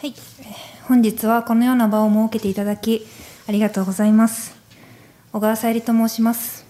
[0.00, 0.14] はい、
[0.88, 3.06] 本日はこのような場を設けていただき
[3.46, 4.56] ありがとうございます
[5.30, 6.64] 小川さゆりと申します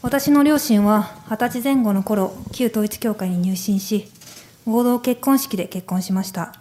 [0.00, 4.08] 私の両親は二十歳前後の頃旧統一教会に入信し
[4.64, 6.54] 合同結婚式で結婚しました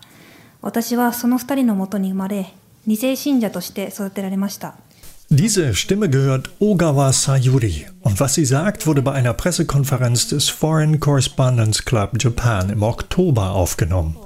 [0.61, 2.53] 私はその二人のもとに生まれ
[2.85, 4.75] 二世信者として育てられました
[5.31, 10.99] Diese Stimme gehört Ogawa Sayuri und was sie sagt, wurde bei einer Pressekonferenz des Foreign
[10.99, 14.17] Correspondence Club Japan im Oktober aufgenommen.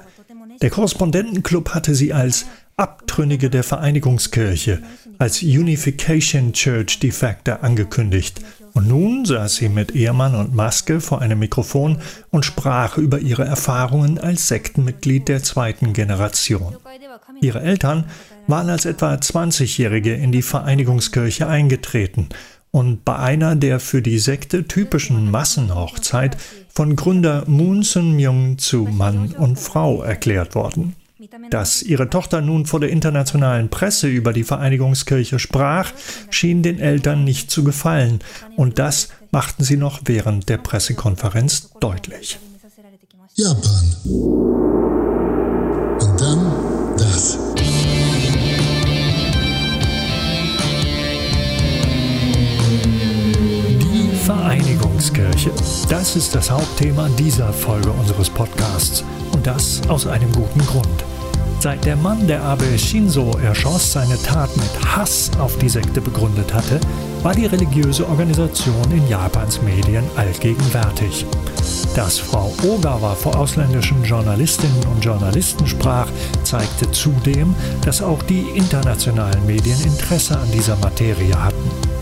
[0.62, 4.82] Der Korrespondentenclub hatte sie als Abtrünnige der Vereinigungskirche,
[5.20, 8.42] als Unification Church de facto angekündigt.
[8.74, 12.00] Und nun saß sie mit Ehemann und Maske vor einem Mikrofon
[12.32, 16.75] und sprach über ihre Erfahrungen als Sektenmitglied der zweiten Generation.
[17.42, 18.06] Ihre Eltern
[18.47, 22.30] waren als etwa 20-Jährige in die Vereinigungskirche eingetreten
[22.73, 26.37] und bei einer der für die Sekte typischen Massenhochzeit
[26.73, 30.96] von Gründer Moon Sun-myung zu Mann und Frau erklärt worden.
[31.51, 35.93] Dass ihre Tochter nun vor der internationalen Presse über die Vereinigungskirche sprach,
[36.31, 38.19] schien den Eltern nicht zu gefallen,
[38.57, 42.39] und das machten sie noch während der Pressekonferenz deutlich.
[43.35, 44.92] Japan.
[55.14, 55.52] Vereinigungskirche.
[55.89, 59.03] Das ist das Hauptthema dieser Folge unseres Podcasts.
[59.33, 61.05] Und das aus einem guten Grund.
[61.59, 66.53] Seit der Mann, der Abe Shinzo erschoss, seine Tat mit Hass auf die Sekte begründet
[66.53, 66.80] hatte,
[67.22, 71.25] war die religiöse Organisation in Japans Medien allgegenwärtig.
[71.95, 76.08] Dass Frau Ogawa vor ausländischen Journalistinnen und Journalisten sprach,
[76.44, 77.55] zeigte zudem,
[77.86, 81.92] dass auch die internationalen Medien Interesse an dieser Materie hatten.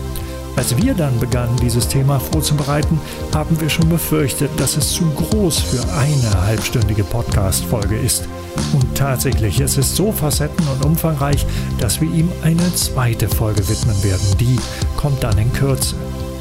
[0.54, 3.00] Als wir dann begannen, dieses Thema vorzubereiten,
[3.34, 8.28] haben wir schon befürchtet, dass es zu groß für eine halbstündige Podcast-Folge ist.
[8.74, 11.46] Und tatsächlich, es ist so facetten- und umfangreich,
[11.78, 14.26] dass wir ihm eine zweite Folge widmen werden.
[14.38, 14.58] Die
[14.96, 15.94] kommt dann in Kürze.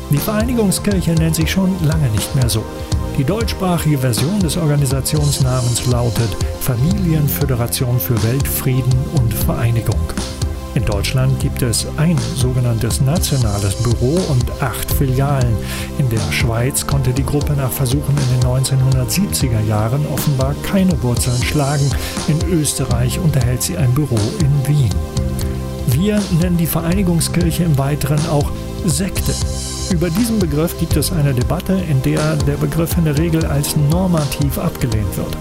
[0.09, 2.65] Die Vereinigungskirche nennt sich schon lange nicht mehr so.
[3.17, 6.29] Die deutschsprachige Version des Organisationsnamens lautet
[6.59, 10.00] Familienföderation für Weltfrieden und Vereinigung.
[10.81, 15.55] In Deutschland gibt es ein sogenanntes nationales Büro und acht Filialen.
[15.99, 21.39] In der Schweiz konnte die Gruppe nach Versuchen in den 1970er Jahren offenbar keine Wurzeln
[21.43, 21.87] schlagen.
[22.27, 24.89] In Österreich unterhält sie ein Büro in Wien.
[25.85, 28.49] Wir nennen die Vereinigungskirche im Weiteren auch
[28.83, 29.35] Sekte.
[29.91, 33.75] Über diesen Begriff gibt es eine Debatte, in der der Begriff in der Regel als
[33.91, 35.37] normativ abgelehnt wird.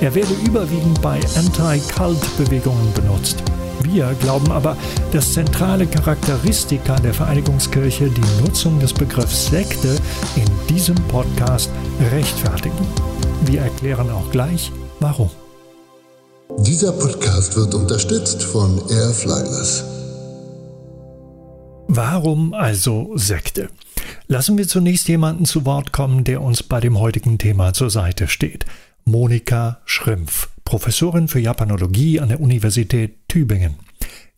[0.00, 3.42] Er werde überwiegend bei Anti-Cult-Bewegungen benutzt.
[3.82, 4.76] Wir glauben aber,
[5.12, 9.96] dass zentrale Charakteristika der Vereinigungskirche die Nutzung des Begriffs Sekte
[10.36, 11.70] in diesem Podcast
[12.10, 12.86] rechtfertigen.
[13.44, 15.30] Wir erklären auch gleich, warum.
[16.58, 19.84] Dieser Podcast wird unterstützt von Air Flyers.
[21.88, 23.68] Warum also Sekte?
[24.26, 28.28] Lassen wir zunächst jemanden zu Wort kommen, der uns bei dem heutigen Thema zur Seite
[28.28, 28.66] steht.
[29.04, 33.76] Monika Schrimpf, Professorin für Japanologie an der Universität Tübingen.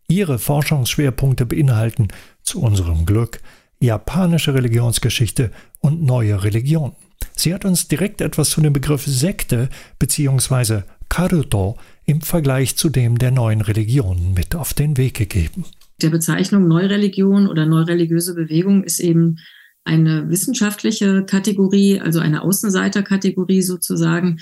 [0.07, 2.07] Ihre Forschungsschwerpunkte beinhalten
[2.43, 3.41] zu unserem Glück
[3.81, 6.93] japanische Religionsgeschichte und neue Religion.
[7.35, 10.83] Sie hat uns direkt etwas zu dem Begriff Sekte bzw.
[11.09, 15.65] Karuto im Vergleich zu dem der neuen Religionen mit auf den Weg gegeben.
[16.01, 19.37] Der Bezeichnung Neureligion oder neureligiöse Bewegung ist eben
[19.83, 24.39] eine wissenschaftliche Kategorie, also eine Außenseiterkategorie sozusagen,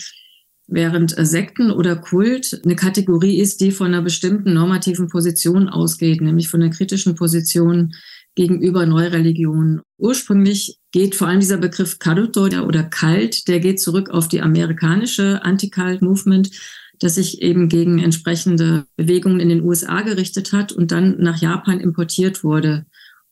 [0.67, 6.50] während Sekten oder Kult eine Kategorie ist, die von einer bestimmten normativen Position ausgeht, nämlich
[6.50, 7.94] von der kritischen Position
[8.35, 9.81] gegenüber Neureligionen.
[9.97, 15.44] Ursprünglich geht vor allem dieser Begriff Karuto oder Kalt, der geht zurück auf die amerikanische
[15.44, 16.51] Anti-Cult-Movement,
[17.00, 21.79] das sich eben gegen entsprechende Bewegungen in den USA gerichtet hat und dann nach Japan
[21.79, 22.85] importiert wurde.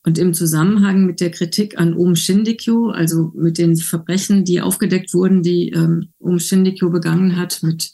[0.06, 5.12] Und im Zusammenhang mit der Kritik an Om Shindikyo, also mit den Verbrechen, die aufgedeckt
[5.12, 7.92] wurden, die ähm, Om Shindikyo begangen hat, mit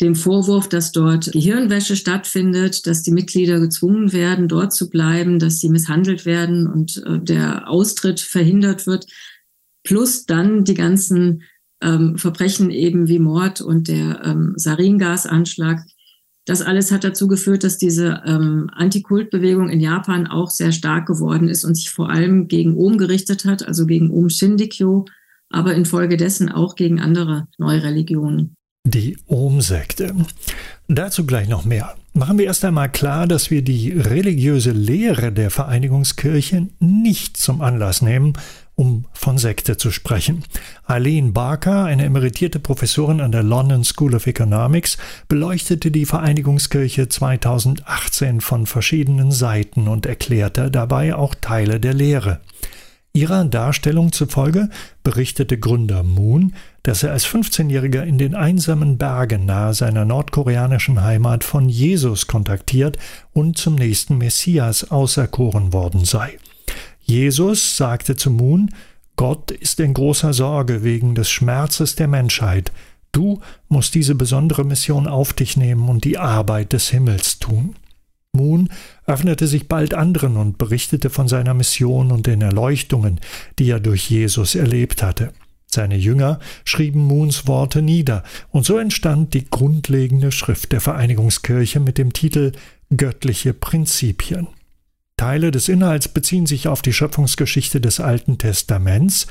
[0.00, 5.60] dem Vorwurf, dass dort Gehirnwäsche stattfindet, dass die Mitglieder gezwungen werden, dort zu bleiben, dass
[5.60, 9.06] sie misshandelt werden und äh, der Austritt verhindert wird,
[9.84, 11.42] plus dann die ganzen
[11.80, 15.80] ähm, Verbrechen eben wie Mord und der ähm, Saringasanschlag.
[16.50, 21.48] Das alles hat dazu geführt, dass diese ähm, Antikultbewegung in Japan auch sehr stark geworden
[21.48, 25.04] ist und sich vor allem gegen Om gerichtet hat, also gegen Om Shindikyo,
[25.48, 28.56] aber infolgedessen auch gegen andere Neureligionen.
[28.84, 30.12] Die Om-Sekte.
[30.88, 31.94] Dazu gleich noch mehr.
[32.14, 38.02] Machen wir erst einmal klar, dass wir die religiöse Lehre der Vereinigungskirche nicht zum Anlass
[38.02, 38.32] nehmen,
[38.80, 40.42] um von Sekte zu sprechen.
[40.86, 44.96] Eileen Barker, eine emeritierte Professorin an der London School of Economics,
[45.28, 52.40] beleuchtete die Vereinigungskirche 2018 von verschiedenen Seiten und erklärte dabei auch Teile der Lehre.
[53.12, 54.70] Ihrer Darstellung zufolge
[55.02, 61.44] berichtete Gründer Moon, dass er als 15-Jähriger in den einsamen Bergen nahe seiner nordkoreanischen Heimat
[61.44, 62.96] von Jesus kontaktiert
[63.34, 66.38] und zum nächsten Messias auserkoren worden sei.
[67.10, 68.70] Jesus sagte zu Moon,
[69.16, 72.70] Gott ist in großer Sorge wegen des Schmerzes der Menschheit.
[73.10, 77.74] Du musst diese besondere Mission auf dich nehmen und die Arbeit des Himmels tun.
[78.32, 78.68] Moon
[79.06, 83.18] öffnete sich bald anderen und berichtete von seiner Mission und den Erleuchtungen,
[83.58, 85.32] die er durch Jesus erlebt hatte.
[85.66, 91.98] Seine Jünger schrieben Moons Worte nieder, und so entstand die grundlegende Schrift der Vereinigungskirche mit
[91.98, 92.52] dem Titel
[92.96, 94.46] Göttliche Prinzipien.
[95.20, 99.26] Teile des Inhalts beziehen sich auf die Schöpfungsgeschichte des Alten Testaments,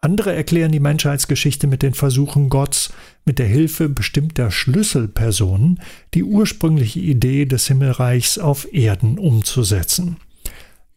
[0.00, 2.92] andere erklären die Menschheitsgeschichte mit den Versuchen Gottes,
[3.24, 5.80] mit der Hilfe bestimmter Schlüsselpersonen
[6.14, 10.18] die ursprüngliche Idee des Himmelreichs auf Erden umzusetzen.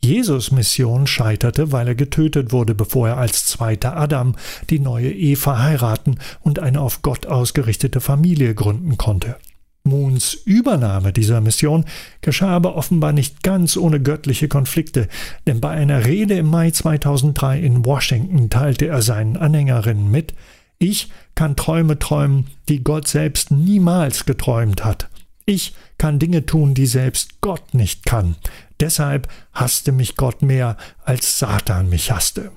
[0.03, 4.35] Jesus Mission scheiterte, weil er getötet wurde, bevor er als zweiter Adam
[4.69, 9.37] die neue Eva heiraten und eine auf Gott ausgerichtete Familie gründen konnte.
[9.85, 11.85] Moons Übernahme dieser Mission
[12.21, 15.07] geschah aber offenbar nicht ganz ohne göttliche Konflikte,
[15.47, 20.33] denn bei einer Rede im Mai 2003 in Washington teilte er seinen Anhängerinnen mit,
[20.79, 25.09] ich kann Träume träumen, die Gott selbst niemals geträumt hat.
[25.45, 28.35] Ich kann Dinge tun, die selbst Gott nicht kann.
[28.79, 32.51] Deshalb hasste mich Gott mehr, als Satan mich hasste.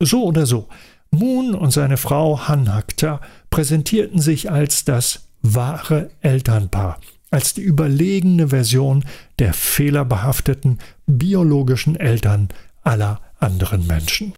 [0.00, 0.68] So oder so,
[1.10, 3.20] Moon und seine Frau Hanhakta
[3.50, 6.98] präsentierten sich als das wahre Elternpaar,
[7.30, 9.04] als die überlegene Version
[9.38, 12.48] der fehlerbehafteten biologischen Eltern
[12.82, 14.32] aller anderen Menschen.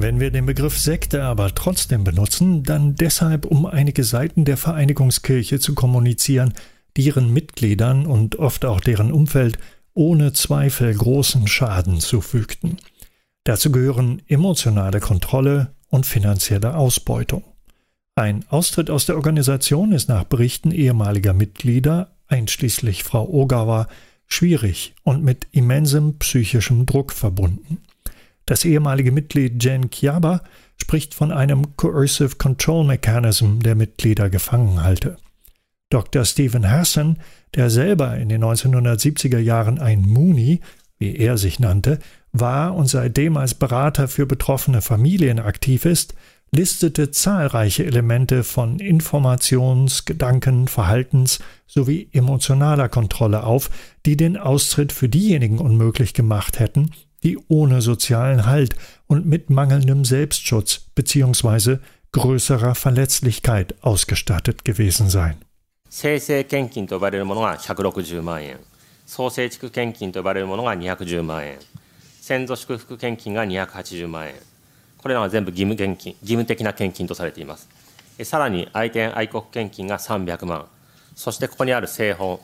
[0.00, 5.58] Wenn wir den Begriff Sekte aber trotzdem benutzen, dann deshalb, um einige Seiten der Vereinigungskirche
[5.58, 6.54] zu kommunizieren,
[6.96, 9.58] die ihren Mitgliedern und oft auch deren Umfeld
[9.98, 12.76] ohne Zweifel großen Schaden zufügten.
[13.42, 17.42] Dazu gehören emotionale Kontrolle und finanzielle Ausbeutung.
[18.14, 23.88] Ein Austritt aus der Organisation ist nach Berichten ehemaliger Mitglieder, einschließlich Frau Ogawa,
[24.28, 27.78] schwierig und mit immensem psychischem Druck verbunden.
[28.46, 30.42] Das ehemalige Mitglied Jen Kiaba
[30.80, 35.16] spricht von einem Coercive Control Mechanism, der Mitglieder gefangen halte.
[35.90, 36.24] Dr.
[36.24, 37.18] Stephen Hassan
[37.54, 40.60] der selber in den 1970er Jahren ein Mooney,
[40.98, 41.98] wie er sich nannte,
[42.32, 46.14] war und seitdem als Berater für betroffene Familien aktiv ist,
[46.50, 53.70] listete zahlreiche Elemente von Informations-, Gedanken-, Verhaltens- sowie emotionaler Kontrolle auf,
[54.06, 56.92] die den Austritt für diejenigen unmöglich gemacht hätten,
[57.22, 58.76] die ohne sozialen Halt
[59.06, 61.78] und mit mangelndem Selbstschutz bzw.
[62.12, 65.47] größerer Verletzlichkeit ausgestattet gewesen seien.
[65.90, 68.58] 生成献金と呼ばれるものが160万円
[69.06, 71.58] 創生地区献金と呼ばれるものが210万円
[72.20, 74.34] 先祖祝福献金が280万円
[74.98, 77.68] これらは全部義務献金義務的な献金とされています
[78.22, 80.66] さらに愛犬愛国献金が300万
[81.14, 82.38] そしてここにある製本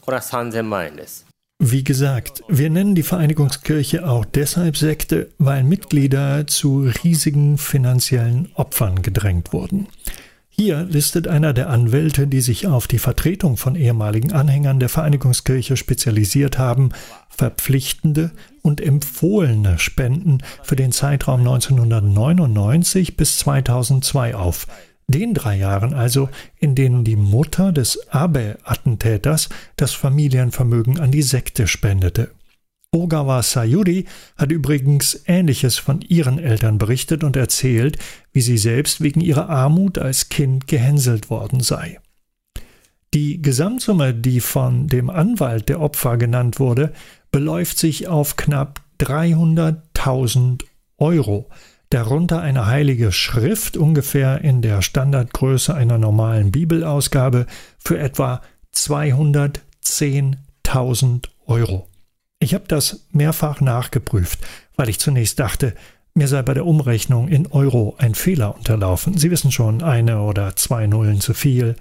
[0.00, 1.26] これは3000万円です
[1.62, 9.02] Wie gesagt, wir nennen die Vereinigungskirche auch deshalb Sekte, weil Mitglieder zu riesigen finanziellen Opfern
[9.02, 9.86] gedrängt wurden.
[10.50, 15.76] Hier listet einer der Anwälte, die sich auf die Vertretung von ehemaligen Anhängern der Vereinigungskirche
[15.76, 16.90] spezialisiert haben,
[17.30, 24.66] verpflichtende und empfohlene Spenden für den Zeitraum 1999 bis 2002 auf.
[25.06, 26.28] Den drei Jahren also,
[26.58, 32.30] in denen die Mutter des Abe-Attentäters das Familienvermögen an die Sekte spendete.
[32.92, 34.06] Ogawa Sayuri
[34.36, 37.96] hat übrigens Ähnliches von ihren Eltern berichtet und erzählt,
[38.32, 42.00] wie sie selbst wegen ihrer Armut als Kind gehänselt worden sei.
[43.14, 46.92] Die Gesamtsumme, die von dem Anwalt der Opfer genannt wurde,
[47.30, 50.64] beläuft sich auf knapp 300.000
[50.98, 51.48] Euro,
[51.90, 57.46] darunter eine heilige Schrift ungefähr in der Standardgröße einer normalen Bibelausgabe
[57.78, 58.42] für etwa
[58.74, 61.89] 210.000 Euro.
[62.40, 64.40] Ich habe das mehrfach nachgeprüft,
[64.74, 65.74] weil ich zunächst dachte,
[66.14, 69.18] mir sei bei der Umrechnung in Euro ein Fehler unterlaufen.
[69.18, 71.76] Sie wissen schon, eine oder zwei Nullen zu viel.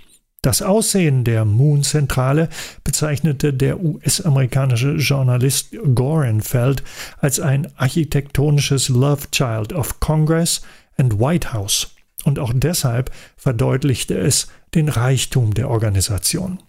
[0.43, 2.49] Das Aussehen der Moon-Zentrale
[2.85, 6.85] bezeichnete der US-amerikanische Journalist Gorenfeld
[7.19, 10.63] als ein architektonisches Love Child of Congress
[10.97, 11.97] and White House.
[12.25, 16.63] Und auch deshalb verdeutlichte es den Reichtum der Organisation.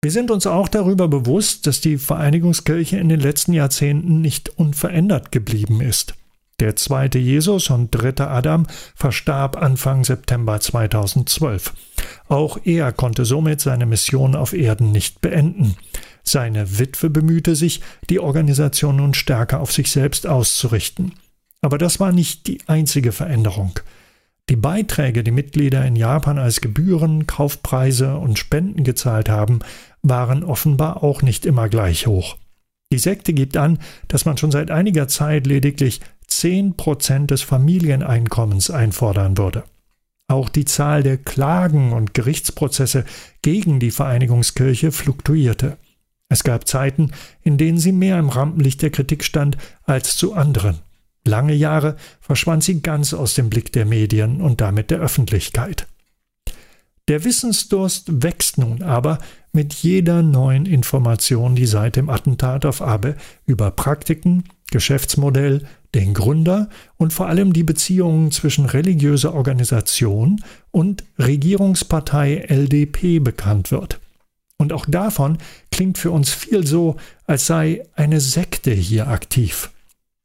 [0.00, 5.32] Wir sind uns auch darüber bewusst, dass die Vereinigungskirche in den letzten Jahrzehnten nicht unverändert
[5.32, 6.14] geblieben ist.
[6.60, 11.72] Der zweite Jesus und dritte Adam verstarb Anfang September 2012.
[12.28, 15.76] Auch er konnte somit seine Mission auf Erden nicht beenden.
[16.24, 21.14] Seine Witwe bemühte sich, die Organisation nun stärker auf sich selbst auszurichten.
[21.60, 23.78] Aber das war nicht die einzige Veränderung.
[24.48, 29.60] Die Beiträge, die Mitglieder in Japan als Gebühren, Kaufpreise und Spenden gezahlt haben,
[30.02, 32.36] waren offenbar auch nicht immer gleich hoch.
[32.90, 33.78] Die Sekte gibt an,
[34.08, 39.64] dass man schon seit einiger Zeit lediglich 10 Prozent des Familieneinkommens einfordern würde.
[40.28, 43.04] Auch die Zahl der Klagen und Gerichtsprozesse
[43.42, 45.76] gegen die Vereinigungskirche fluktuierte.
[46.30, 47.12] Es gab Zeiten,
[47.42, 50.80] in denen sie mehr im Rampenlicht der Kritik stand als zu anderen.
[51.28, 55.86] Lange Jahre verschwand sie ganz aus dem Blick der Medien und damit der Öffentlichkeit.
[57.08, 59.18] Der Wissensdurst wächst nun aber
[59.52, 66.70] mit jeder neuen Information, die seit dem Attentat auf Abe über Praktiken, Geschäftsmodell, den Gründer
[66.96, 74.00] und vor allem die Beziehungen zwischen religiöser Organisation und Regierungspartei LDP bekannt wird.
[74.56, 75.38] Und auch davon
[75.70, 79.70] klingt für uns viel so, als sei eine Sekte hier aktiv.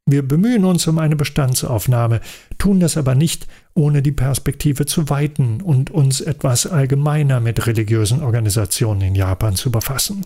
[0.06, 2.20] Wir bemühen uns um eine Bestandsaufnahme,
[2.58, 8.22] tun das aber nicht, ohne die Perspektive zu weiten und uns etwas allgemeiner mit religiösen
[8.22, 10.26] Organisationen in Japan zu befassen.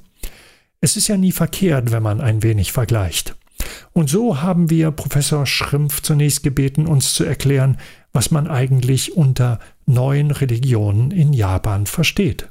[0.81, 3.35] Es ist ja nie verkehrt, wenn man ein wenig vergleicht.
[3.93, 7.77] Und so haben wir Professor Schrimpf zunächst gebeten, uns zu erklären,
[8.13, 12.49] was man eigentlich unter neuen Religionen in Japan versteht.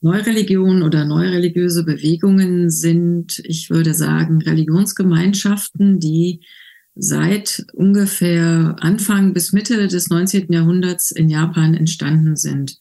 [0.00, 6.40] Neureligionen oder neureligiöse Bewegungen sind, ich würde sagen, Religionsgemeinschaften, die
[6.94, 10.52] seit ungefähr Anfang bis Mitte des 19.
[10.52, 12.78] Jahrhunderts in Japan entstanden sind.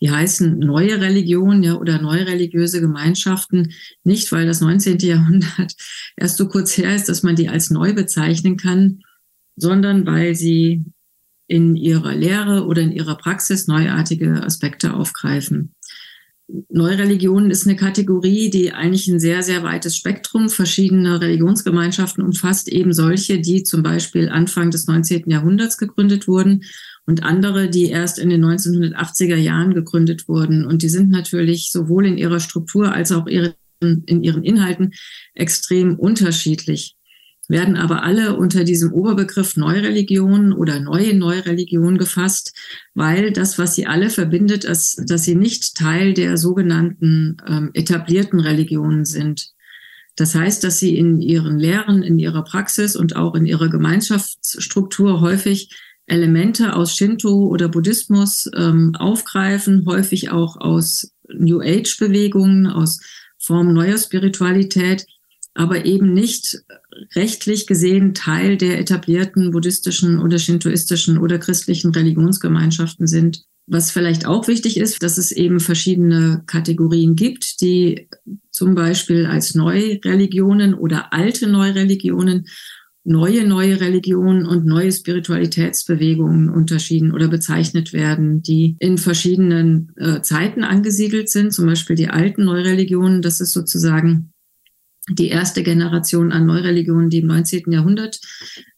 [0.00, 4.98] Die heißen neue Religion ja, oder neureligiöse Gemeinschaften, nicht weil das 19.
[4.98, 5.74] Jahrhundert
[6.16, 9.00] erst so kurz her ist, dass man die als neu bezeichnen kann,
[9.56, 10.84] sondern weil sie
[11.46, 15.74] in ihrer Lehre oder in ihrer Praxis neuartige Aspekte aufgreifen.
[16.46, 22.92] Neureligionen ist eine Kategorie, die eigentlich ein sehr, sehr weites Spektrum verschiedener Religionsgemeinschaften umfasst, eben
[22.92, 25.30] solche, die zum Beispiel Anfang des 19.
[25.30, 26.64] Jahrhunderts gegründet wurden
[27.06, 30.66] und andere, die erst in den 1980er Jahren gegründet wurden.
[30.66, 34.92] Und die sind natürlich sowohl in ihrer Struktur als auch in ihren Inhalten
[35.34, 36.96] extrem unterschiedlich
[37.48, 42.54] werden aber alle unter diesem Oberbegriff Neureligion oder neue Neureligion gefasst,
[42.94, 48.40] weil das, was sie alle verbindet, ist, dass sie nicht Teil der sogenannten ähm, etablierten
[48.40, 49.50] Religionen sind.
[50.16, 55.20] Das heißt, dass sie in ihren Lehren, in ihrer Praxis und auch in ihrer Gemeinschaftsstruktur
[55.20, 55.70] häufig
[56.06, 63.00] Elemente aus Shinto oder Buddhismus ähm, aufgreifen, häufig auch aus New Age-Bewegungen, aus
[63.38, 65.06] Formen neuer Spiritualität,
[65.54, 66.64] aber eben nicht
[67.14, 73.44] rechtlich gesehen Teil der etablierten buddhistischen oder shintoistischen oder christlichen Religionsgemeinschaften sind.
[73.66, 78.08] Was vielleicht auch wichtig ist, dass es eben verschiedene Kategorien gibt, die
[78.50, 82.46] zum Beispiel als Neureligionen oder alte Neureligionen,
[83.04, 90.64] neue neue Religionen und neue Spiritualitätsbewegungen unterschieden oder bezeichnet werden, die in verschiedenen äh, Zeiten
[90.64, 91.52] angesiedelt sind.
[91.52, 94.33] Zum Beispiel die alten Neureligionen, das ist sozusagen
[95.10, 97.70] die erste Generation an Neureligionen, die im 19.
[97.70, 98.20] Jahrhundert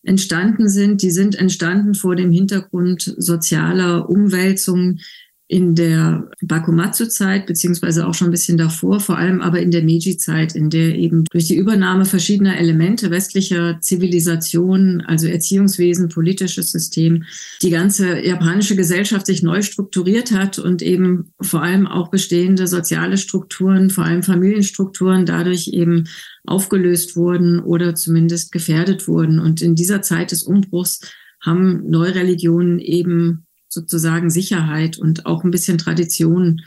[0.02, 5.00] entstanden sind, die sind entstanden vor dem Hintergrund sozialer Umwälzungen
[5.49, 10.57] in der Bakumatsu-Zeit, beziehungsweise auch schon ein bisschen davor, vor allem aber in der Meiji-Zeit,
[10.57, 17.25] in der eben durch die Übernahme verschiedener Elemente westlicher Zivilisation, also Erziehungswesen, politisches System,
[17.62, 23.17] die ganze japanische Gesellschaft sich neu strukturiert hat und eben vor allem auch bestehende soziale
[23.17, 26.09] Strukturen, vor allem Familienstrukturen dadurch eben
[26.45, 29.38] aufgelöst wurden oder zumindest gefährdet wurden.
[29.38, 31.00] Und in dieser Zeit des Umbruchs
[31.41, 33.46] haben Neureligionen eben
[33.76, 36.62] sozusagen Sicherheit und auch ein bisschen Tradition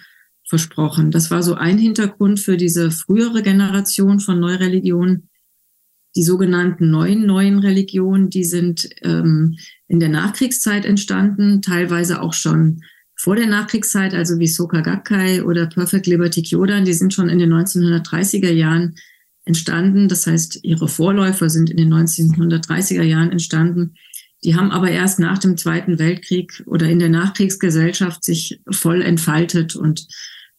[0.48, 1.12] versprochen.
[1.12, 5.30] Das war so ein Hintergrund für diese frühere Generation von Neureligionen.
[6.16, 12.82] Die sogenannten neuen neuen Religionen, die sind ähm, in der Nachkriegszeit entstanden, teilweise auch schon
[13.16, 17.40] vor der Nachkriegszeit, also wie Soka Gakkai oder Perfect Liberty Kyodan, die sind schon in
[17.40, 18.96] den 1930er Jahren
[19.44, 20.08] entstanden.
[20.08, 23.96] Das heißt, ihre Vorläufer sind in den 1930er Jahren entstanden.
[24.44, 29.76] Die haben aber erst nach dem Zweiten Weltkrieg oder in der Nachkriegsgesellschaft sich voll entfaltet
[29.76, 30.08] und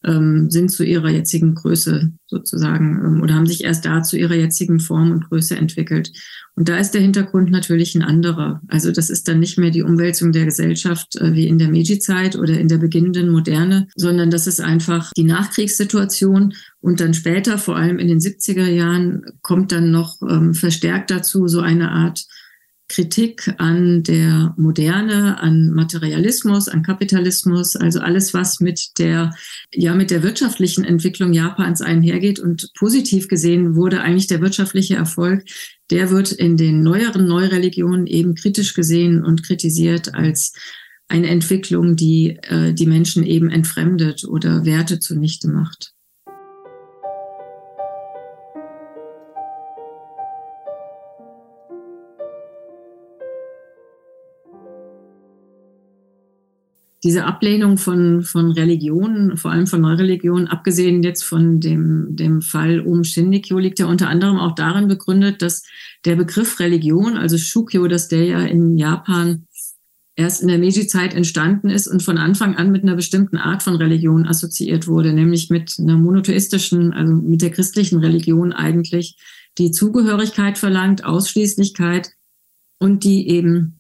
[0.05, 4.35] ähm, sind zu ihrer jetzigen Größe sozusagen ähm, oder haben sich erst da zu ihrer
[4.35, 6.11] jetzigen Form und Größe entwickelt.
[6.57, 8.61] Und da ist der Hintergrund natürlich ein anderer.
[8.69, 12.37] Also das ist dann nicht mehr die Umwälzung der Gesellschaft äh, wie in der Meiji-Zeit
[12.37, 16.55] oder in der beginnenden Moderne, sondern das ist einfach die Nachkriegssituation.
[16.81, 21.47] Und dann später, vor allem in den 70er Jahren, kommt dann noch ähm, verstärkt dazu
[21.47, 22.25] so eine Art
[22.91, 29.31] Kritik an der Moderne, an Materialismus, an Kapitalismus, also alles, was mit der,
[29.73, 32.41] ja, mit der wirtschaftlichen Entwicklung Japans einhergeht.
[32.41, 35.45] Und positiv gesehen wurde eigentlich der wirtschaftliche Erfolg,
[35.91, 40.53] der wird in den neueren Neureligionen eben kritisch gesehen und kritisiert als
[41.07, 45.93] eine Entwicklung, die äh, die Menschen eben entfremdet oder Werte zunichte macht.
[57.03, 62.81] Diese Ablehnung von, von Religionen, vor allem von Neureligionen, abgesehen jetzt von dem, dem Fall
[62.81, 65.63] um Shindikyo, liegt ja unter anderem auch darin begründet, dass
[66.05, 69.47] der Begriff Religion, also Shukyo, dass der ja in Japan
[70.15, 73.77] erst in der Meiji-Zeit entstanden ist und von Anfang an mit einer bestimmten Art von
[73.77, 79.17] Religion assoziiert wurde, nämlich mit einer monotheistischen, also mit der christlichen Religion eigentlich,
[79.57, 82.11] die Zugehörigkeit verlangt, Ausschließlichkeit
[82.79, 83.80] und die eben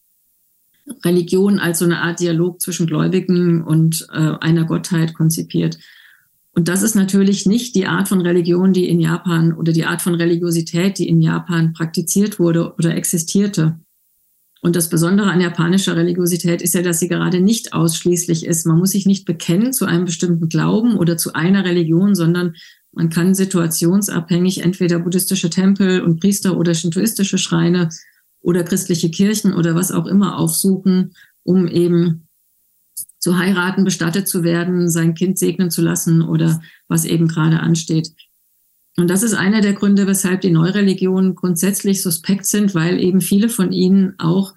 [1.04, 5.78] Religion als so eine Art Dialog zwischen Gläubigen und äh, einer Gottheit konzipiert.
[6.52, 10.02] Und das ist natürlich nicht die Art von Religion, die in Japan oder die Art
[10.02, 13.78] von Religiosität, die in Japan praktiziert wurde oder existierte.
[14.62, 18.66] Und das Besondere an japanischer Religiosität ist ja, dass sie gerade nicht ausschließlich ist.
[18.66, 22.54] Man muss sich nicht bekennen zu einem bestimmten Glauben oder zu einer Religion, sondern
[22.92, 27.88] man kann situationsabhängig entweder buddhistische Tempel und Priester oder shintoistische Schreine
[28.40, 32.29] oder christliche Kirchen oder was auch immer aufsuchen, um eben
[33.18, 38.12] zu heiraten, bestattet zu werden, sein Kind segnen zu lassen oder was eben gerade ansteht.
[38.96, 43.48] Und das ist einer der Gründe, weshalb die Neureligionen grundsätzlich suspekt sind, weil eben viele
[43.48, 44.55] von ihnen auch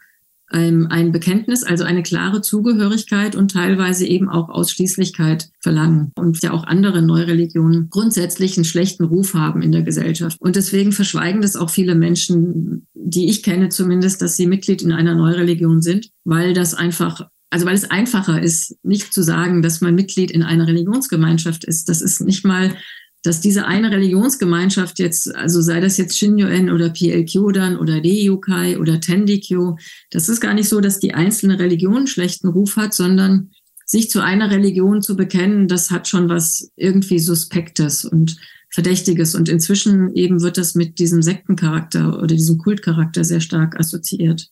[0.54, 6.52] ähm, ein Bekenntnis, also eine klare Zugehörigkeit und teilweise eben auch Ausschließlichkeit verlangen und ja
[6.52, 10.39] auch andere Neureligionen grundsätzlich einen schlechten Ruf haben in der Gesellschaft.
[10.39, 14.92] Und deswegen verschweigen das auch viele Menschen, die ich kenne zumindest, dass sie Mitglied in
[14.92, 19.80] einer Neureligion sind, weil das einfach also weil es einfacher ist, nicht zu sagen, dass
[19.80, 21.88] man Mitglied in einer Religionsgemeinschaft ist.
[21.88, 22.76] Das ist nicht mal
[23.24, 29.00] dass diese eine Religionsgemeinschaft jetzt, also sei das jetzt Shinyo-en oder PL-Kyodan oder Ryukai oder
[29.00, 29.78] Tendikyo,
[30.12, 33.52] das ist gar nicht so, dass die einzelne Religion einen schlechten Ruf hat, sondern
[33.86, 38.38] sich zu einer Religion zu bekennen, das hat schon was irgendwie Suspektes und
[38.70, 39.36] Verdächtiges.
[39.36, 44.50] Und inzwischen eben wird das mit diesem Sektencharakter oder diesem Kultcharakter sehr stark assoziiert.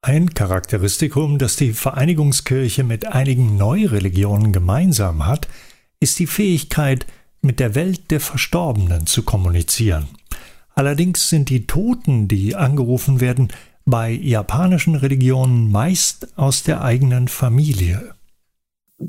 [0.00, 5.48] Ein Charakteristikum, das die Vereinigungskirche mit einigen Neureligionen gemeinsam hat,
[6.00, 7.04] ist die Fähigkeit,
[7.42, 10.08] mit der Welt der Verstorbenen zu kommunizieren.
[10.74, 13.48] Allerdings sind die Toten, die angerufen werden,
[13.84, 18.14] bei japanischen Religionen meist aus der eigenen Familie.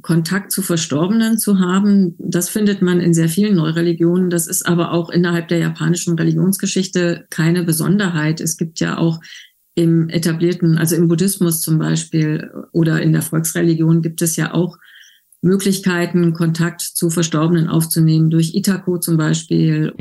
[0.02, 4.30] Kontakt zu Verstorbenen zu haben, das findet man in sehr vielen Neureligionen.
[4.30, 8.40] Das ist aber auch innerhalb der japanischen Religionsgeschichte keine Besonderheit.
[8.40, 9.20] Es gibt ja auch
[9.74, 14.78] im etablierten, also im Buddhismus zum Beispiel oder in der Volksreligion gibt es ja auch
[15.42, 19.94] Möglichkeiten, Kontakt zu Verstorbenen aufzunehmen, durch Itako zum Beispiel.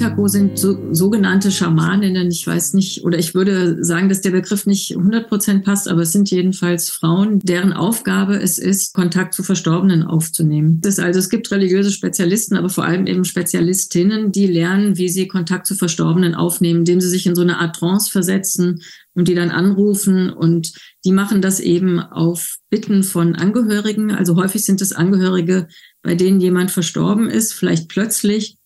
[0.00, 2.30] Itako sind so, sogenannte Schamaninnen.
[2.30, 6.02] Ich weiß nicht, oder ich würde sagen, dass der Begriff nicht 100 Prozent passt, aber
[6.02, 10.80] es sind jedenfalls Frauen, deren Aufgabe es ist, Kontakt zu Verstorbenen aufzunehmen.
[10.80, 15.28] Das also, es gibt religiöse Spezialisten, aber vor allem eben Spezialistinnen, die lernen, wie sie
[15.28, 18.80] Kontakt zu Verstorbenen aufnehmen, indem sie sich in so eine Art Trance versetzen
[19.14, 20.72] und die dann anrufen und
[21.04, 24.12] die machen das eben auf Bitten von Angehörigen.
[24.12, 25.68] Also häufig sind es Angehörige,
[26.02, 28.56] bei denen jemand verstorben ist, vielleicht plötzlich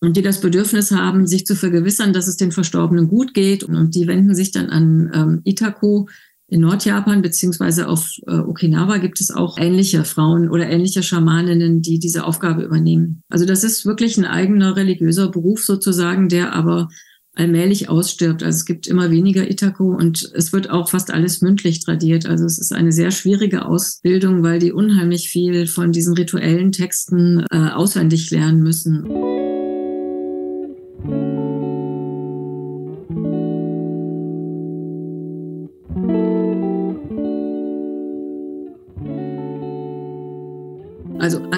[0.00, 3.64] und die das Bedürfnis haben, sich zu vergewissern, dass es den Verstorbenen gut geht.
[3.64, 6.08] Und die wenden sich dann an ähm, Itako
[6.50, 11.98] in Nordjapan, beziehungsweise auf äh, Okinawa gibt es auch ähnliche Frauen oder ähnliche Schamaninnen, die
[11.98, 13.22] diese Aufgabe übernehmen.
[13.28, 16.88] Also das ist wirklich ein eigener religiöser Beruf sozusagen, der aber
[17.34, 18.42] allmählich ausstirbt.
[18.42, 22.26] Also es gibt immer weniger Itako und es wird auch fast alles mündlich tradiert.
[22.26, 27.44] Also es ist eine sehr schwierige Ausbildung, weil die unheimlich viel von diesen rituellen Texten
[27.50, 29.04] äh, auswendig lernen müssen.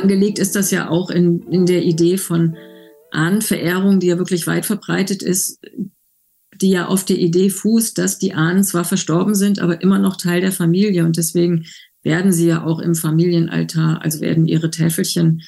[0.00, 2.56] Angelegt ist das ja auch in, in der Idee von
[3.10, 5.60] Ahnenverehrung, die ja wirklich weit verbreitet ist,
[6.60, 10.16] die ja auf der Idee fußt, dass die Ahnen zwar verstorben sind, aber immer noch
[10.16, 11.66] Teil der Familie und deswegen
[12.02, 15.42] werden sie ja auch im Familienaltar, also werden ihre Täfelchen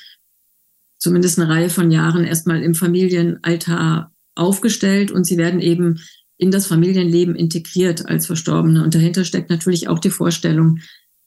[0.99, 6.01] zumindest eine Reihe von Jahren erstmal im Familienaltar aufgestellt und sie werden eben
[6.37, 8.83] in das Familienleben integriert als Verstorbene.
[8.83, 10.81] Und dahinter steckt natürlich auch die Vorstellung,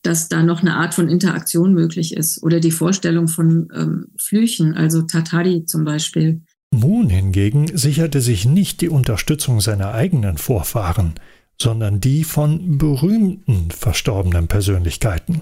[0.05, 4.73] dass da noch eine Art von Interaktion möglich ist oder die Vorstellung von ähm, Flüchen,
[4.73, 6.41] also Tatari zum Beispiel.
[6.71, 11.13] Moon hingegen sicherte sich nicht die Unterstützung seiner eigenen Vorfahren,
[11.59, 15.41] sondern die von berühmten verstorbenen Persönlichkeiten.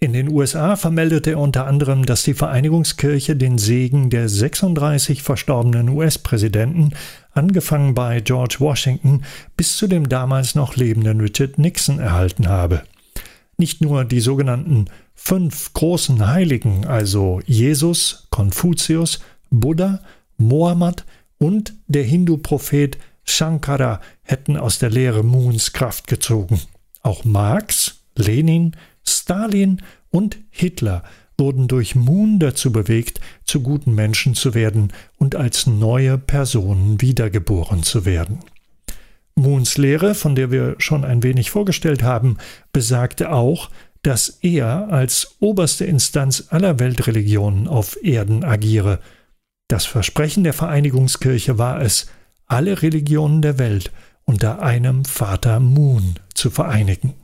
[0.00, 5.88] In den USA vermeldete er unter anderem, dass die Vereinigungskirche den Segen der 36 verstorbenen
[5.88, 6.92] US-Präsidenten,
[7.32, 9.24] angefangen bei George Washington
[9.56, 12.82] bis zu dem damals noch lebenden Richard Nixon, erhalten habe.
[13.58, 19.18] Nicht nur die sogenannten fünf großen Heiligen, also Jesus, Konfuzius,
[19.50, 20.00] Buddha,
[20.36, 21.04] Mohammed
[21.38, 26.60] und der Hindu-Prophet Shankara hätten aus der Lehre Moons Kraft gezogen.
[27.02, 31.02] Auch Marx, Lenin, Stalin und Hitler
[31.36, 37.82] wurden durch Moon dazu bewegt, zu guten Menschen zu werden und als neue Personen wiedergeboren
[37.82, 38.40] zu werden.
[39.38, 42.36] Moons Lehre, von der wir schon ein wenig vorgestellt haben,
[42.72, 43.70] besagte auch,
[44.02, 49.00] dass er als oberste Instanz aller Weltreligionen auf Erden agiere.
[49.68, 52.06] Das Versprechen der Vereinigungskirche war es,
[52.46, 53.90] alle Religionen der Welt
[54.24, 57.14] unter einem Vater Moon zu vereinigen.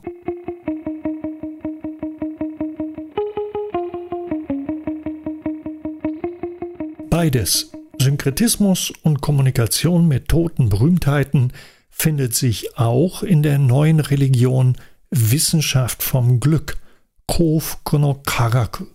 [7.09, 11.53] Beides, Synkretismus und Kommunikation mit toten Berühmtheiten,
[11.97, 14.75] findet sich auch in der neuen Religion
[15.09, 16.77] Wissenschaft vom Glück,
[17.25, 18.85] Kof Karaku,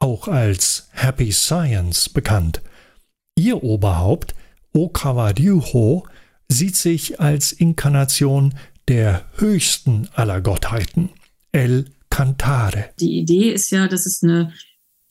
[0.00, 2.60] auch als Happy Science bekannt.
[3.36, 4.34] Ihr Oberhaupt,
[4.74, 6.04] Okawa Ryuho,
[6.48, 8.54] sieht sich als Inkarnation
[8.88, 11.10] der höchsten aller Gottheiten,
[11.52, 12.90] El Cantare.
[12.98, 14.52] Die Idee ist ja, dass es eine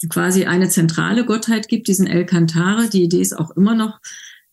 [0.10, 2.90] quasi eine zentrale Gottheit gibt, diesen El Cantare.
[2.90, 4.00] Die Idee ist auch immer noch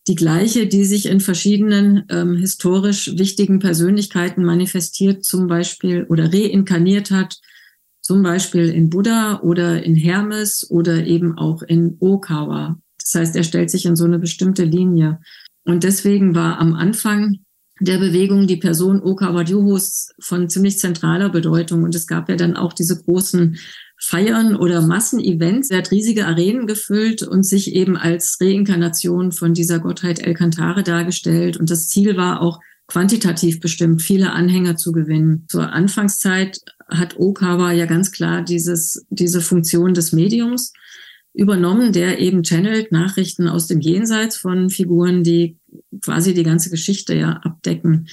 [0.07, 7.11] die gleiche, die sich in verschiedenen ähm, historisch wichtigen Persönlichkeiten manifestiert, zum Beispiel oder reinkarniert
[7.11, 7.39] hat,
[8.01, 12.79] zum Beispiel in Buddha oder in Hermes oder eben auch in Okawa.
[12.97, 15.19] Das heißt, er stellt sich in so eine bestimmte Linie.
[15.63, 17.39] Und deswegen war am Anfang
[17.79, 21.83] der Bewegung die Person Okawa Juhos von ziemlich zentraler Bedeutung.
[21.83, 23.57] Und es gab ja dann auch diese großen
[24.01, 25.69] Feiern oder Massenevents.
[25.69, 30.83] Er hat riesige Arenen gefüllt und sich eben als Reinkarnation von dieser Gottheit El Cantare
[30.83, 31.57] dargestellt.
[31.57, 35.45] Und das Ziel war auch quantitativ bestimmt, viele Anhänger zu gewinnen.
[35.47, 40.73] Zur Anfangszeit hat Okawa ja ganz klar dieses, diese Funktion des Mediums
[41.33, 45.57] übernommen, der eben channelt Nachrichten aus dem Jenseits von Figuren, die
[46.01, 48.07] quasi die ganze Geschichte ja abdecken.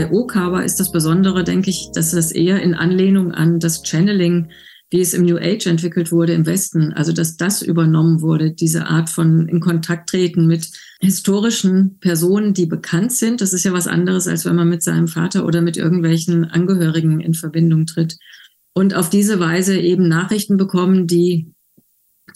[0.00, 4.48] Bei Okawa ist das Besondere, denke ich, dass es eher in Anlehnung an das Channeling,
[4.88, 8.86] wie es im New Age entwickelt wurde im Westen, also dass das übernommen wurde, diese
[8.86, 10.70] Art von in Kontakt treten mit
[11.02, 13.42] historischen Personen, die bekannt sind.
[13.42, 17.20] Das ist ja was anderes, als wenn man mit seinem Vater oder mit irgendwelchen Angehörigen
[17.20, 18.16] in Verbindung tritt.
[18.72, 21.52] Und auf diese Weise eben Nachrichten bekommen, die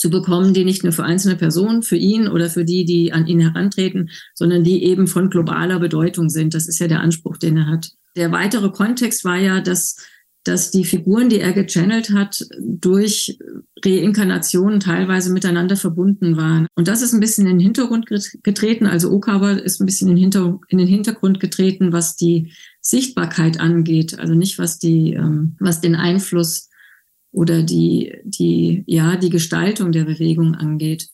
[0.05, 3.27] zu bekommen, die nicht nur für einzelne Personen, für ihn oder für die, die an
[3.27, 6.53] ihn herantreten, sondern die eben von globaler Bedeutung sind.
[6.53, 7.93] Das ist ja der Anspruch, den er hat.
[8.15, 9.97] Der weitere Kontext war ja, dass,
[10.45, 13.39] dass die Figuren, die er gechannelt hat, durch
[13.83, 16.67] Reinkarnationen teilweise miteinander verbunden waren.
[16.75, 18.05] Und das ist ein bisschen in den Hintergrund
[18.43, 18.85] getreten.
[18.85, 24.19] Also Okawa ist ein bisschen in, Hinter, in den Hintergrund getreten, was die Sichtbarkeit angeht.
[24.19, 26.69] Also nicht was die, ähm, was den Einfluss
[27.35, 31.09] oder die, die, ja, die Gestaltung der Bewegung angeht.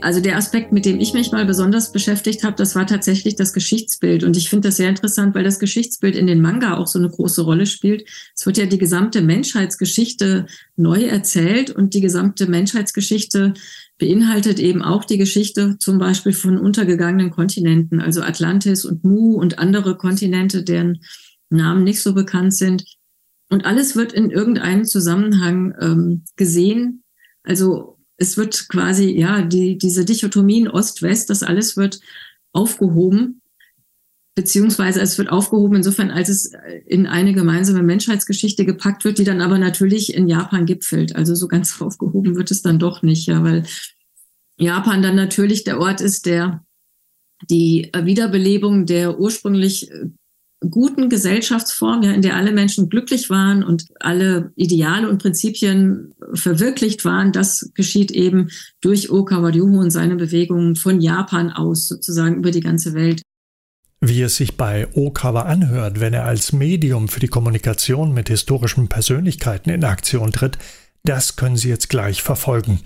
[0.00, 3.52] Also der Aspekt, mit dem ich mich mal besonders beschäftigt habe, das war tatsächlich das
[3.52, 4.22] Geschichtsbild.
[4.22, 7.10] Und ich finde das sehr interessant, weil das Geschichtsbild in den Manga auch so eine
[7.10, 8.08] große Rolle spielt.
[8.34, 13.54] Es wird ja die gesamte Menschheitsgeschichte neu erzählt und die gesamte Menschheitsgeschichte
[13.98, 19.58] beinhaltet eben auch die Geschichte zum Beispiel von untergegangenen Kontinenten, also Atlantis und Mu und
[19.58, 21.00] andere Kontinente, deren
[21.50, 22.84] Namen nicht so bekannt sind.
[23.50, 27.02] Und alles wird in irgendeinem Zusammenhang ähm, gesehen.
[27.42, 32.00] Also es wird quasi, ja, die, diese Dichotomien Ost-West, das alles wird
[32.52, 33.40] aufgehoben,
[34.34, 36.52] beziehungsweise es wird aufgehoben insofern, als es
[36.86, 41.16] in eine gemeinsame Menschheitsgeschichte gepackt wird, die dann aber natürlich in Japan gipfelt.
[41.16, 43.64] Also so ganz aufgehoben wird es dann doch nicht, ja, weil
[44.58, 46.64] Japan dann natürlich der Ort ist, der
[47.48, 50.06] die Wiederbelebung der ursprünglich äh,
[50.60, 57.04] guten Gesellschaftsform, ja, in der alle Menschen glücklich waren und alle Ideale und Prinzipien verwirklicht
[57.04, 62.50] waren, das geschieht eben durch Okawa Ryoho und seine Bewegungen von Japan aus sozusagen über
[62.50, 63.22] die ganze Welt.
[64.00, 68.88] Wie es sich bei Okawa anhört, wenn er als Medium für die Kommunikation mit historischen
[68.88, 70.58] Persönlichkeiten in Aktion tritt,
[71.04, 72.80] das können Sie jetzt gleich verfolgen.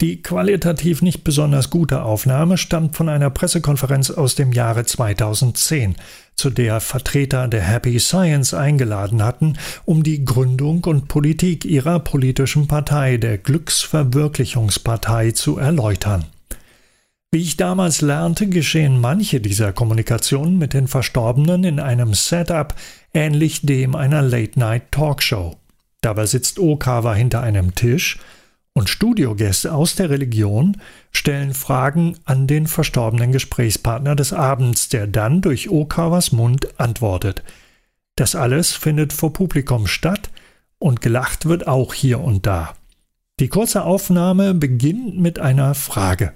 [0.00, 5.96] Die qualitativ nicht besonders gute Aufnahme stammt von einer Pressekonferenz aus dem Jahre 2010,
[6.36, 12.66] zu der Vertreter der Happy Science eingeladen hatten, um die Gründung und Politik ihrer politischen
[12.66, 16.26] Partei, der Glücksverwirklichungspartei, zu erläutern.
[17.34, 22.74] Wie ich damals lernte, geschehen manche dieser Kommunikationen mit den Verstorbenen in einem Setup
[23.12, 25.56] ähnlich dem einer Late-Night-Talkshow.
[26.00, 28.18] Dabei sitzt Okawa hinter einem Tisch
[28.74, 30.76] und Studiogäste aus der Religion
[31.12, 37.42] stellen Fragen an den verstorbenen Gesprächspartner des Abends, der dann durch Okawas Mund antwortet.
[38.16, 40.30] Das alles findet vor Publikum statt
[40.78, 42.74] und gelacht wird auch hier und da.
[43.40, 46.32] Die kurze Aufnahme beginnt mit einer Frage.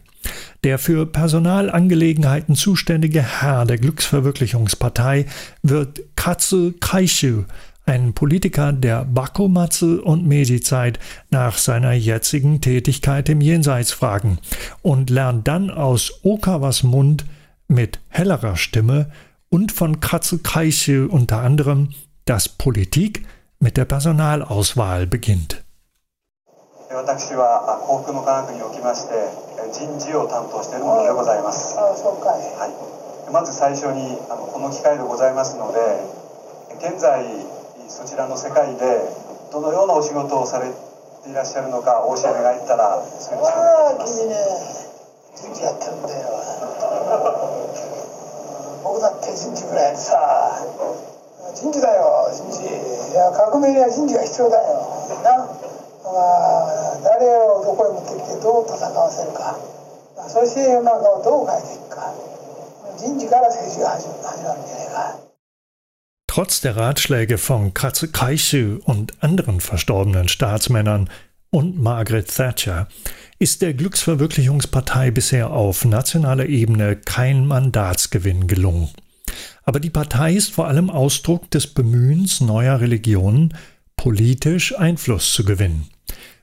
[0.64, 5.26] Der für Personalangelegenheiten zuständige Herr der Glücksverwirklichungspartei
[5.62, 7.44] wird Katsu Kaishu
[7.87, 10.99] ein Politiker der Bakumatsu und Meiji-Zeit
[11.31, 14.39] nach seiner jetzigen Tätigkeit im Jenseits fragen
[14.81, 17.25] und lernt dann aus Okawas Mund
[17.67, 19.11] mit hellerer Stimme
[19.49, 21.89] und von Katsu Kaishu unter anderem,
[22.25, 23.25] dass Politik
[23.59, 25.63] mit der Personalauswahl beginnt.
[26.93, 29.15] 私は幸福の科学におきまして
[29.73, 31.75] 人事を担当しているものでございます。
[31.75, 31.89] は
[32.69, 35.79] い、まず最初にあのこの機会でございますので
[36.77, 37.25] 現在
[37.88, 39.00] そちらの世界で
[39.50, 44.36] どのようなお仕事をされていらっしゃるのかお教え願えたらそれああ君ね
[45.34, 46.28] 人事やってるんだよ。
[48.82, 50.58] 僕だって人事ぐらいでさ。
[51.54, 52.66] 人事だよ人事。
[52.66, 54.82] いや革命には人事が必要だよ。
[55.22, 59.56] な、まあ、誰をどこへ持ってきてどう戦わせるか。
[60.28, 62.12] そして世の中をどう変えていくか。
[62.98, 64.12] 人事から政治が始ま
[64.54, 65.27] るんじゃないか。
[66.38, 71.10] Trotz der Ratschläge von Kaishu und anderen verstorbenen Staatsmännern
[71.50, 72.86] und Margaret Thatcher
[73.40, 78.88] ist der Glücksverwirklichungspartei bisher auf nationaler Ebene kein Mandatsgewinn gelungen.
[79.64, 83.52] Aber die Partei ist vor allem Ausdruck des Bemühens neuer Religionen,
[83.96, 85.88] politisch Einfluss zu gewinnen.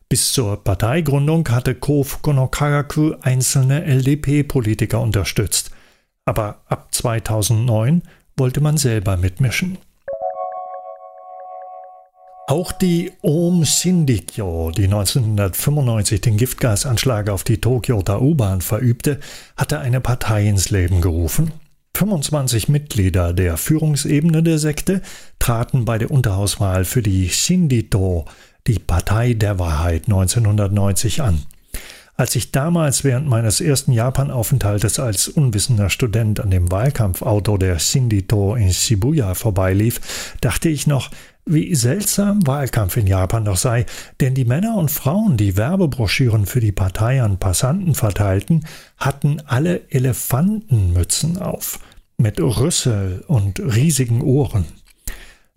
[0.10, 5.72] Bis zur Parteigründung hatte Kof Konokaraku einzelne LDP-Politiker unterstützt.
[6.26, 8.02] Aber ab 2009
[8.36, 9.78] wollte man selber mitmischen.
[12.48, 19.20] Auch die Om Shindikyo, die 1995 den Giftgasanschlag auf die Tokioter U-Bahn verübte,
[19.58, 21.54] hatte eine Partei ins Leben gerufen.
[21.98, 25.02] 25 Mitglieder der Führungsebene der Sekte
[25.40, 28.26] traten bei der Unterhauswahl für die Shindito,
[28.68, 31.42] die Partei der Wahrheit, 1990 an.
[32.16, 38.56] Als ich damals während meines ersten Japanaufenthaltes als unwissender Student an dem Wahlkampfauto der Shindito
[38.56, 40.00] in Shibuya vorbeilief,
[40.42, 41.10] dachte ich noch,
[41.46, 43.86] wie seltsam Wahlkampf in Japan doch sei,
[44.20, 48.66] denn die Männer und Frauen, die Werbebroschüren für die Partei an Passanten verteilten,
[48.98, 51.80] hatten alle Elefantenmützen auf,
[52.18, 54.66] mit Rüssel und riesigen Ohren.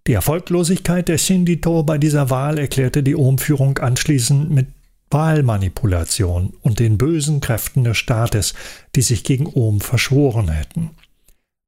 [0.06, 4.68] Die Erfolglosigkeit der Shindito bei dieser Wahl erklärte die Umführung anschließend mit
[5.10, 8.54] Wahlmanipulation und den bösen Kräften des Staates,
[8.94, 10.90] die sich gegen Ohm verschworen hätten.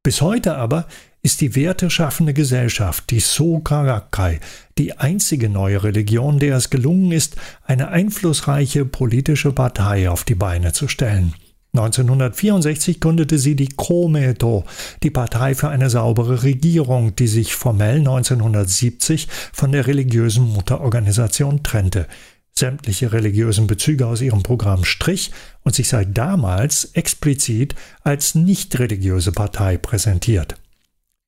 [0.02, 0.86] Bis heute aber
[1.22, 4.40] ist die werteschaffende Gesellschaft, die Sokarakai,
[4.78, 10.72] die einzige neue Religion, der es gelungen ist, eine einflussreiche politische Partei auf die Beine
[10.72, 11.34] zu stellen.
[11.72, 14.64] 1964 gründete sie die Kometo,
[15.04, 22.08] die Partei für eine saubere Regierung, die sich formell 1970 von der religiösen Mutterorganisation trennte,
[22.58, 25.30] sämtliche religiösen Bezüge aus ihrem Programm strich
[25.62, 30.56] und sich seit damals explizit als nicht religiöse Partei präsentiert.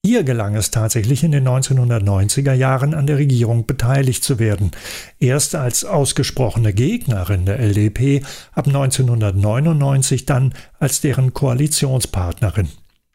[0.08, 4.72] Ihr gelang es tatsächlich in den 1990er Jahren an der Regierung beteiligt zu werden.
[5.20, 12.70] Erst als ausgesprochene Gegnerin der LDP, ab 1999 dann als deren Koalitionspartnerin.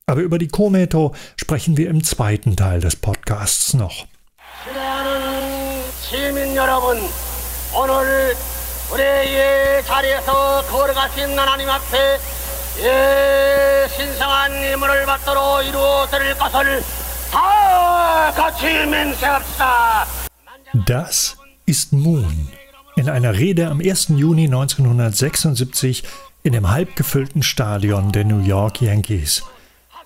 [0.05, 4.07] Aber über die Kometo sprechen wir im zweiten Teil des Podcasts noch.
[7.75, 8.37] 오늘
[8.93, 12.19] 우리의 자리에서 걸어가신 하나님 앞에
[12.81, 16.83] 예, 신성한 임무를 받도록 이루어질 것을
[17.31, 20.07] 다 같이 맹세합시다.
[20.87, 22.49] Das ist Moon.
[22.97, 24.19] In einer Rede am 1.
[24.19, 26.03] Juni 1976
[26.43, 29.43] in dem halbgefüllten Stadion der New York Yankees.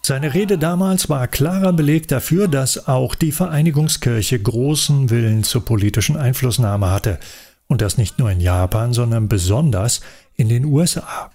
[0.02, 6.16] Seine Rede damals war klarer Beleg dafür, dass auch die Vereinigungskirche großen Willen zur politischen
[6.16, 7.18] Einflussnahme hatte,
[7.66, 10.00] und das nicht nur in Japan, sondern besonders
[10.36, 11.32] in den USA.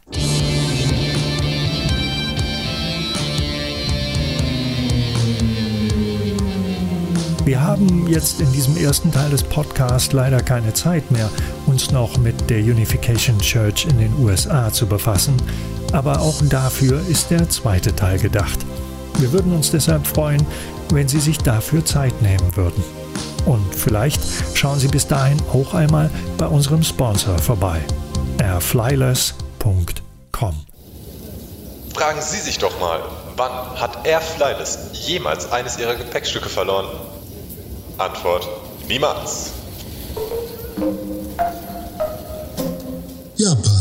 [7.47, 11.31] Wir haben jetzt in diesem ersten Teil des Podcasts leider keine Zeit mehr,
[11.67, 15.37] uns noch mit der Unification Church in den USA zu befassen,
[15.93, 18.59] aber auch dafür ist der zweite Teil gedacht.
[19.19, 20.45] Wir würden uns deshalb freuen,
[20.91, 22.83] wenn Sie sich dafür Zeit nehmen würden.
[23.45, 24.21] Und vielleicht
[24.55, 27.81] schauen Sie bis dahin auch einmal bei unserem Sponsor vorbei,
[28.39, 30.67] airflyless.com.
[31.95, 33.03] Fragen Sie sich doch mal,
[33.37, 36.89] wann hat Air Flyless jemals eines Ihrer Gepäckstücke verloren?
[37.99, 38.47] Antwort:
[38.89, 39.53] Niemals.
[43.37, 43.76] Japan.